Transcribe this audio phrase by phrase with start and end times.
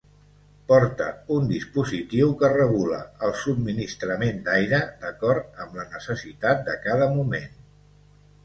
[0.69, 7.59] Porta un dispositiu que regula el subministrament d'aire d'acord amb la necessitat de cada moment.